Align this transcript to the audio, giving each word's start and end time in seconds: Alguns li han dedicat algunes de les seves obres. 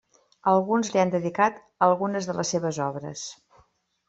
Alguns 0.51 0.87
li 0.95 1.01
han 1.01 1.11
dedicat 1.15 1.59
algunes 1.89 2.31
de 2.31 2.37
les 2.39 2.55
seves 2.57 2.81
obres. 2.89 3.29